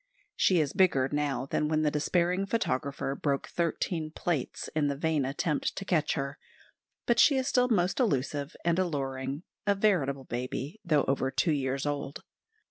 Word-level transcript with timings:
She 0.35 0.59
is 0.59 0.73
bigger 0.73 1.09
now 1.11 1.45
than 1.45 1.67
when 1.67 1.83
the 1.83 1.91
despairing 1.91 2.47
photographer 2.47 3.13
broke 3.13 3.47
thirteen 3.49 4.09
plates 4.09 4.67
in 4.75 4.87
the 4.87 4.95
vain 4.97 5.25
attempt 5.25 5.75
to 5.75 5.85
catch 5.85 6.13
her; 6.13 6.39
but 7.05 7.19
she 7.19 7.37
is 7.37 7.47
still 7.47 7.67
most 7.69 7.99
elusive 7.99 8.55
and 8.65 8.79
alluring, 8.79 9.43
a 9.67 9.75
veritable 9.75 10.23
baby, 10.25 10.81
though 10.83 11.03
over 11.03 11.29
two 11.29 11.51
years 11.53 11.85
old. 11.85 12.23